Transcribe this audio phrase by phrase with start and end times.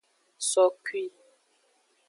[0.49, 1.03] Sokui.